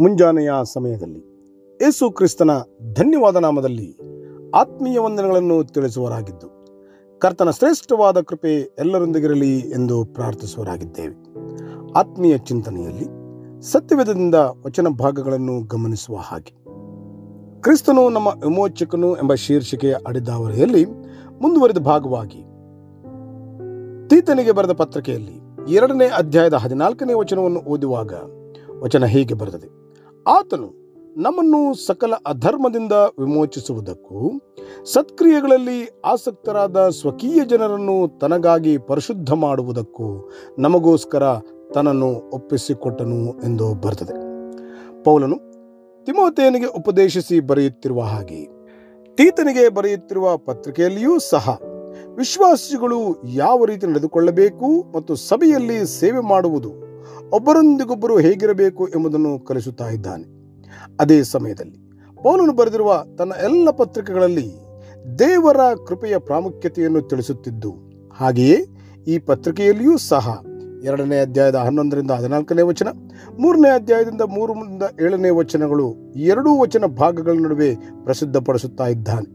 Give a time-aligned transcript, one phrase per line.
[0.00, 1.20] ಮುಂಜಾನೆಯ ಸಮಯದಲ್ಲಿ.
[1.80, 2.50] ಯೇಸು ಕ್ರಿಸ್ತನ
[2.92, 3.98] ಧನ್ಯವಾದ ನಾಮದಲ್ಲಿ
[4.54, 6.48] ಆತ್ಮೀಯ ವಂದನೆಗಳನ್ನು ತಿಳಿಸುವರಾಗಿದ್ದು
[7.18, 11.14] ಕರ್ತನ ಶ್ರೇಷ್ಠವಾದ ಕೃಪೆ ಎಲ್ಲರೊಂದಿಗಿರಲಿ ಎಂದು ಪ್ರಾರ್ಥಿಸುವರಾಗಿದ್ದೇವೆ
[11.96, 13.06] ಆತ್ಮೀಯ ಚಿಂತನೆಯಲ್ಲಿ
[13.62, 16.54] ಸತ್ಯವೇದದಿಂದ ವಚನ ಭಾಗಗಳನ್ನು ಗಮನಿಸುವ ಹಾಗೆ.
[17.60, 20.84] ಕ್ರಿಸ್ತನು ನಮ್ಮ ವಿಮೋಚಕನು ಎಂಬ ಶೀರ್ಷಿಕೆಯ ಅಡಿದಾವರೆಯಲ್ಲಿ
[21.40, 22.42] ಮುಂದುವರಿದ ಭಾಗವಾಗಿ,
[24.08, 25.36] ತೀತನಿಗೆ ಬರೆದ ಪತ್ರಿಕೆಯಲ್ಲಿ
[25.74, 28.12] ಎರಡನೇ ಅಧ್ಯಾಯದ ಹದಿನಾಲ್ಕನೇ ವಚನವನ್ನು ಓದುವಾಗ
[28.80, 29.77] ವಚನ ಹೀಗೆ ಬರೆದಿದೆ?
[30.28, 30.68] ಆತನು
[31.16, 34.32] ನಮ್ಮನ್ನು ಸಕಲ ಅಧರ್ಮದಿಂದ ವಿಮೋಚಿಸುವುದಕ್ಕೂ,
[34.84, 41.22] ಸತ್ಕ್ರಿಯೆಗಳಲ್ಲಿ ಆಸಕ್ತರಾದ ಸ್ವಕೀಯ ಜನರನ್ನು ತನಗಾಗಿ ಪರಿಶುದ್ಧ ಮಾಡುವುದಕ್ಕೂ ನಮಗೋಸ್ಕರ
[41.74, 44.12] ತನ್ನನ್ನು ಒಪ್ಪಿಸಿಕೊಟ್ಟನು ಎಂದು ಬರ್ತದೆ
[45.02, 45.36] ಪೌಲನು
[46.04, 48.44] ತಿಮೋತೇನಿಗೆ ಉಪದೇಶಿಸಿ ಬರೆಯುತ್ತಿರುವ ಹಾಗೆ,
[49.14, 51.58] ತೀತನಿಗೆ ಬರೆಯುತ್ತಿರುವ ಪತ್ರಿಕೆಯಲ್ಲಿಯೂ ಸಹ
[52.14, 56.87] ವಿಶ್ವಾಸಿಗಳು ಯಾವ ರೀತಿ ನಡೆದುಕೊಳ್ಳಬೇಕು ಮತ್ತು ಸಭೆಯಲ್ಲಿ ಸೇವೆ ಮಾಡುವುದು
[57.32, 60.24] ಒಬ್ಬರೊಂದಿಗೊಬ್ಬರು ಹೇಗಿರಬೇಕು ಎಂಬುದನ್ನು ಕಲಿಸುತ್ತಾ ಇದ್ದಾನೆ.
[61.00, 61.78] ಅದೇ ಸಮಯದಲ್ಲಿ
[62.16, 64.48] ಪೌಲನು ಬರೆದಿರುವ ತನ್ನ ಎಲ್ಲ ಪತ್ರಿಕೆಗಳಲ್ಲಿ
[65.18, 65.56] ದೇವರ
[65.86, 67.72] ಕೃಪೆಯ ಪ್ರಾಮುಖ್ಯತೆಯನ್ನು ತಿಳಿಸುತ್ತಿದ್ದು,
[68.14, 68.58] ಹಾಗೆಯೇ
[69.06, 70.42] ಈ ಪತ್ರಿಕೆಯಲ್ಲಿಯೂ ಸಹ
[70.84, 72.88] ಎರಡನೇ ಅಧ್ಯಾಯದ ಹನ್ನೊಂದರಿಂದ ಹದಿನಾಲ್ಕನೇ ವಚನ,
[73.40, 79.28] ಮೂರನೇ ಅಧ್ಯಾಯದಿಂದ ಮೂರರಿಂದ ಏಳನೇ ವಚನಗಳು ಎರಡೂ ವಚನ ಭಾಗಗಳ ನಡುವೆ ಪ್ರಸಿದ್ಧಪಡಿಸುತ್ತಾ ಇದ್ದಾನೆ.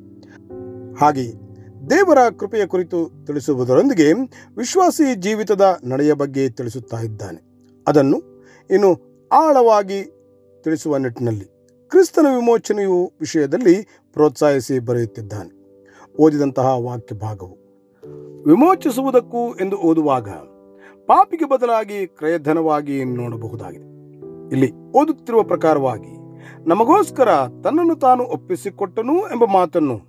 [1.00, 1.34] ಹಾಗೆಯೇ
[1.90, 4.14] ದೇವರ ಕೃಪೆಯ ಕುರಿತು ತಿಳಿಸುವುದರೊಂದಿಗೆ
[4.58, 7.53] ವಿಶ್ವಾಸಿ ಜೀವಿತದ ನಡೆಯ ಬಗ್ಗೆ ತಿಳಿಸುತ್ತಾ ಇದ್ದಾನೆ.
[7.88, 9.00] ಅದನ್ನು ಇನ್ನು
[9.32, 10.04] ಆಳವಾಗಿ
[10.64, 11.46] ತಿಳಿಸುವ ನಿಟ್ಟಿನಲ್ಲಿ.
[11.90, 15.64] ಕ್ರಿಸ್ತನ ವಿಮೋಚನೆಯು ವಿಷಯದಲ್ಲಿ ಪ್ರೋತ್ಸಾಹಿಸಿ ಬರೆಯುತ್ತಿದ್ದಾನೆ.
[16.20, 17.58] ಓದಿದಂತಹ ವಾಕ್ಯ ಭಾಗವು.
[18.44, 20.30] ವಿಮೋಚಿಸುವುದಕ್ಕೂ ಎಂದು ಓದುವಾಗ
[21.08, 23.94] ಪಾಪಿಗೆ ಬದಲಾಗಿ ಕ್ರಯಧನವಾಗಿ ನೋಡಬಹುದಾಗಿದೆ.
[24.52, 26.24] ಇಲ್ಲಿ ಓದುತ್ತಿರುವ ಪ್ರಕಾರವಾಗಿ
[26.70, 27.30] ನಮಗೋಸ್ಕರ
[27.64, 30.00] ತನ್ನನ್ನು ತಾನು ಒಪ್ಪಿಸಿಕೊಟ್ಟನು ಎಂಬ ಮಾತನ್ನು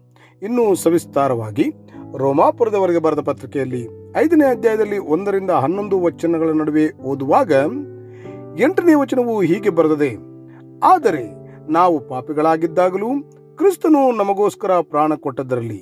[0.42, 1.72] ಇನ್ನೂ ಸವಿಸ್ತಾರವಾಗಿ
[2.16, 7.52] ರೋಮಾಪುರದವರೆಗೆ ಬರೆದ ಪತ್ರಿಕೆಯಲ್ಲಿ ಐದನೇ ಅಧ್ಯಾಯದಲ್ಲಿ ಒಂದರಿಂದ ಹನ್ನೊಂದು ವಚನಗಳ ನಡುವೆ ಓದುವಾಗ
[8.64, 10.10] ಎಂಟನೇ ವಚನವು ಹೀಗೆ ಬರೆದದೆ,
[10.84, 11.24] ಆದರೆ
[11.72, 13.10] ನಾವು ಪಾಪಿಗಳಾಗಿದ್ದಾಗಲೂ
[13.58, 15.80] ಕ್ರಿಸ್ತನು ನಮಗೋಸ್ಕರ ಪ್ರಾಣ ಕೊಟ್ಟದರಲ್ಲಿ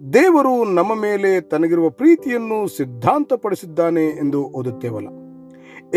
[0.00, 5.08] ದೇವರು ನಮ್ಮ ಮೇಲೆ ತನಗಿರುವ ಪ್ರೀತಿಯನ್ನು ಸಿದ್ಧಾಂತಪಡಿಸಿದ್ದಾನೆ ಎಂದು ಓದುತ್ತೇವಲ್ಲ.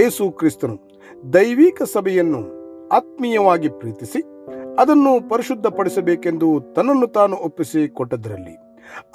[0.02, 0.75] ಏಸು ಕ್ರಿಸ್ತನು
[1.34, 2.41] ದೈವಿಕ ಸಭೆಯನ್ನು
[2.96, 4.22] ಆತ್ಮೀಯವಾಗಿ ಪ್ರೀತಿಸಿ
[4.79, 8.56] ಅದನ್ನು ಪರಿಶುದ್ಧಪಡಿಸಬೇಕೆಂದು ತನ್ನನ್ನು ತಾನು ಒಪ್ಪಿಸಿ ಕೊಟ್ಟದರಲ್ಲಿ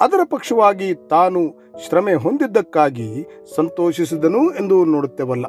[0.01, 5.45] ಅದರ ಪಕ್ಷವಾಗಿ ತಾನು ಶ್ರಮೆ ಹೊಂದಿದ್ದಕ್ಕಾಗಿ ಸಂತೋಷಿಸಿದನು ಎಂದು ನೋಡುತ್ತೇವಲ್ಲ.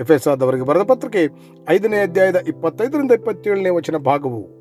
[0.00, 1.28] ಎಫೆಸಾದವರಿಗೆ ಬರೆದ ಪತ್ರಿಕೆ
[1.68, 4.60] ಐದನೇ ಅಧ್ಯಾಯದ ಇಪ್ಪತ್ತೈದರಿಂದ ಇಪ್ಪತ್ತೇಳನೇ ವಚನ ಭಾಗವು.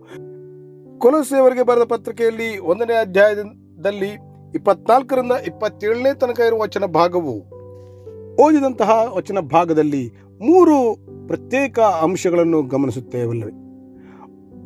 [1.00, 4.18] ಕೊಲಸೆಯವರಿಗೆ ಬರೆದ ಪತ್ರಿಕೆಯಲ್ಲಿ ಒಂದನೇ ಅಧ್ಯಾಯದಲ್ಲಿ
[4.56, 7.60] ಇಪ್ಪತ್ನಾಲ್ಕರಿಂದ ಇಪ್ಪತ್ತೇಳನೇ ತನಕ ಇರುವ ವಚನ ಭಾಗವು.
[8.36, 10.10] ಓದಿದಂತಹ ವಚನ ಭಾಗದಲ್ಲಿ
[10.42, 13.52] ಮೂರು ಪ್ರತ್ಯೇಕ ಅಂಶಗಳನ್ನು ಗಮನಿಸುತ್ತೇವಲ್ಲವೇ.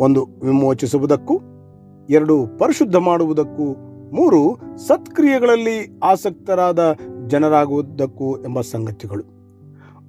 [0.04, 1.40] ಒಂದು ವಿಮೋಚಿಸುವುದಕ್ಕೂ,
[2.10, 3.76] ಎರಡು ಪರಿಶುದ್ಧ ಮಾಡುವುದಕ್ಕೂ
[4.14, 6.96] ಮೂರು ಸತ್ಕ್ರಿಯೆಗಳಲ್ಲಿ ಆಸಕ್ತರಾದ
[7.28, 9.24] ಜನರಾಗುವುದಕ್ಕೂ ಎಂಬ ಸಂಗತಿಗಳು.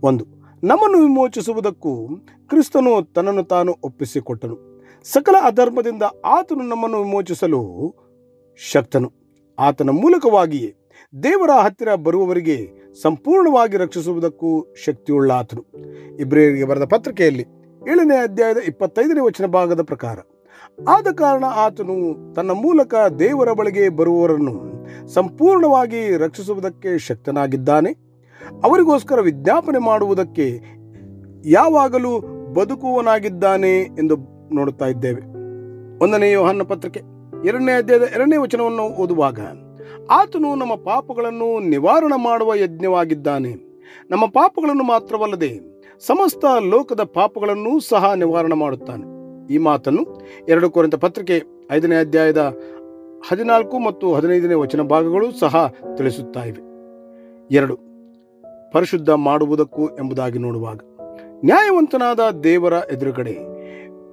[0.03, 0.25] ಒಂದು,
[0.65, 2.07] ನಮ್ಮನ್ನು ವಿಮೋಚಿಸುವುದಕ್ಕೂ
[2.49, 4.83] ಕ್ರಿಸ್ತನು ತನ್ನನ್ನು ತಾನು ಒಪ್ಪಿಸಿಕೊಟ್ಟನು.
[5.05, 7.95] ಸಕಲ ಅಧರ್ಮದಿಂದ ಆತನು ನಮ್ಮನ್ನು ವಿಮೋಚಿಸಲು
[8.73, 9.13] ಶಕ್ತನು.
[9.59, 10.75] ಆತನ ಮೂಲಕವಾಗಿಯೇ
[11.23, 12.71] ದೇವರ ಹತ್ತಿರ ಬರುವವರಿಗೆ
[13.03, 15.65] ಸಂಪೂರ್ಣವಾಗಿ ರಕ್ಷಿಸುವುದಕ್ಕೂ ಶಕ್ತಿಯುಳ್ಳ ಆತನು
[16.21, 17.43] ಇಬ್ರಿಯರಿಗೆ ಬರೆದ ಪತ್ರಿಕೆಯಲ್ಲಿ
[17.91, 20.19] ಏಳನೇ ಅಧ್ಯಾಯದ ಇಪ್ಪತ್ತೈದನೇ ವಚನ ಭಾಗದ ಪ್ರಕಾರ
[20.89, 24.75] ಆದ ಕಾರಣ ಆತನು ತನ್ನ ಮೂಲಕ ದೇವರ ಬಳಿಗೆ ಬರುವವರನ್ನು
[25.09, 27.93] ಸಂಪೂರ್ಣವಾಗಿ ರಕ್ಷಿಸುವುದಕ್ಕೆ ಶಕ್ತನಾಗಿದ್ದಾನೆ.
[28.65, 30.61] ಅವರಿಗೋಸ್ಕರ ವಿಜ್ಞಾಪನೆ ಮಾಡುವುದಕ್ಕೆ
[31.45, 32.21] ಯಾವಾಗಲೂ
[32.53, 34.17] ಬದುಕುವನಾಗಿದ್ದಾನೆ ಎಂದು
[34.55, 35.23] ನೋಡುತ್ತಾ ಇದ್ದೇವೆ.
[36.03, 37.01] ಒಂದನೇ ಯೋಹನ್ನ ಪತ್ರಿಕೆ
[37.49, 39.41] ಎರಡನೇ ಅಧ್ಯಾಯದ ಎರಡನೇ ವಚನವನ್ನು ಓದುವಾಗ,
[40.11, 43.53] ಆತನು ನಮ್ಮ ಪಾಪಗಳನ್ನು ನಿವಾರಣೆ ಮಾಡುವ ಯಜ್ಞವಾಗಿದ್ದಾನೆ.
[44.11, 45.61] ನಮ್ಮ ಪಾಪಗಳನ್ನು ಮಾತ್ರವಲ್ಲದೆ
[46.07, 49.14] ಸಮಸ್ತ ಲೋಕದ ಪಾಪಗಳನ್ನು ಸಹ ನಿವಾರಣೆ ಮಾಡುತ್ತಾನೆ.
[49.51, 52.57] ಈ ಮಾತನ್ನು ಎರಡು ಕೋರಿಂತ ಪತ್ರಿಕೆ ಐದನೇ ಅಧ್ಯಾಯದ
[53.29, 56.75] ಹದಿನಾಲ್ಕು ಮತ್ತು ಹದಿನೈದನೇ ವಚನ ಭಾಗಗಳು ಸಹ ತಿಳಿಸುತ್ತಾ ಇವೆ.
[57.55, 57.77] ಎರಡು,
[58.73, 60.81] ಪರಿಶುದ್ಧ ಮಾಡುವುದಕ್ಕೂ ಎಂಬುದಾಗಿ ನೋಡುವಾಗ,
[61.45, 63.33] ನ್ಯಾಯವಂತನಾದ ದೇವರ ಎದುರುಗಡೆ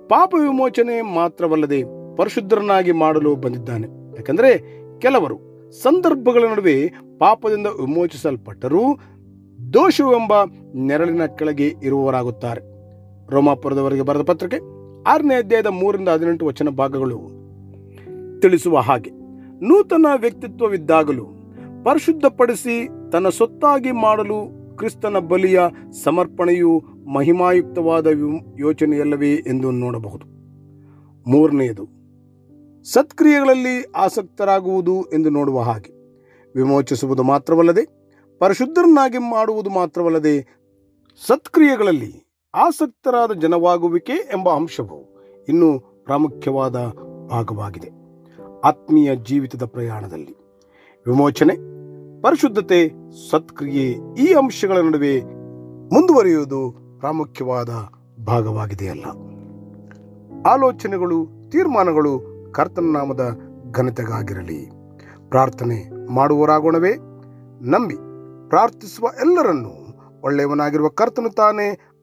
[0.08, 1.84] ಪಾಪ ವಿಮೋಚನೆ ಮಾತ್ರವಲ್ಲದೆ
[2.16, 4.16] ಪರಿಶುದ್ಧರನ್ನಾಗಿ ಮಾಡಲು ಬಂದಿದ್ದಾನೆ.
[4.16, 5.38] ಯಾಕಂದರೆ ಕೆಲವರು
[5.72, 6.88] ಸಂದರ್ಭಗಳ ನಡುವೆ
[7.20, 8.80] ಪಾಪದಿಂದ ವಿಮೋಚಿಸಲ್ಪಟ್ಟರೂ
[9.74, 10.34] ದೋಷವೆಂಬ
[10.76, 12.62] ನೆರಳಿನ ಕೆಳಗೆ ಇರುವವರಾಗುತ್ತಾರೆ.
[13.32, 17.20] ರೋಮಾಪುರದವರೆಗೆ ಬರೆದ ಪತ್ರಿಕೆ ಆರನೇ ಅಧ್ಯಾಯದ ಮೂರರಿಂದ ಹದಿನೆಂಟು ವಚನ ಭಾಗಗಳು
[18.42, 19.10] ತಿಳಿಸುವ ಹಾಗೆ,
[19.68, 21.26] ನೂತನ ವ್ಯಕ್ತಿತ್ವವಿದ್ದಾಗಲೂ
[21.84, 25.62] ಪರಿಶುದ್ಧಪಡಿಸಿ ತನ್ನ ಸೊತ್ತಾಗಿ ಮಾಡಲು ಕ್ರಿಸ್ತನ ಬಲಿಯ
[26.04, 26.84] ಸಮರ್ಪಣೆಯು
[27.14, 28.08] ಮಹಿಮಾಯುಕ್ತವಾದ
[28.60, 30.26] ಯೋಚನೆಯಲ್ಲವೇ ಎಂದು ನೋಡಬಹುದು.
[31.30, 31.88] ಮೂರನೆಯದು,
[32.84, 35.92] ಸತ್ಕ್ರಿಯೆಗಳಲ್ಲಿ ಆಸಕ್ತರಾಗುವುದು ಎಂದು ನೋಡುವ ಹಾಗೆ,
[36.54, 38.02] ವಿಮೋಚಿಸುವುದು ಮಾತ್ರವಲ್ಲದೆ,
[38.40, 40.42] ಪರಿಶುದ್ಧರನ್ನಾಗಿ ಮಾಡುವುದು ಮಾತ್ರವಲ್ಲದೆ
[41.28, 46.76] ಸತ್ಕ್ರಿಯೆಗಳಲ್ಲಿ ಆಸಕ್ತರಾದ ಜನವಾಗುವಿಕೆ ಎಂಬ ಅಂಶವು ಇನ್ನೂ ಪ್ರಾಮುಖ್ಯವಾದ
[47.30, 47.90] ಭಾಗವಾಗಿದೆ.
[48.64, 50.38] ಆತ್ಮೀಯ ಜೀವಿತದ ಪ್ರಯಾಣದಲ್ಲಿ
[51.08, 51.54] ವಿಮೋಚನೆ,
[52.22, 52.90] ಪರಿಶುದ್ಧತೆ,
[53.32, 55.22] ಸತ್ಕ್ರಿಯೆ ಈ ಅಂಶಗಳ ನಡುವೆ
[55.94, 57.70] ಮುಂದುವರಿಯುವುದು ಪ್ರಾಮುಖ್ಯವಾದ
[58.26, 59.06] ಭಾಗವಾಗಿದೆಯಲ್ಲ.
[60.48, 62.20] ಆಲೋಚನೆಗಳು, ತೀರ್ಮಾನಗಳು
[62.52, 63.40] ಕರ್ತನಾಮದ
[63.72, 64.70] ಘನತೆಗಾಗಿರಲಿ.
[65.30, 66.94] ಪ್ರಾರ್ಥನೆ ಮಾಡುವವರಾಗೋಣವೇ.
[67.70, 67.96] ನಂಬಿ
[68.50, 69.82] ಪ್ರಾರ್ಥಿಸುವ ಎಲ್ಲರನ್ನೂ
[70.24, 71.80] ಒಳ್ಳೆಯವನಾಗಿರುವ ಕರ್ತನು ತಾನೇ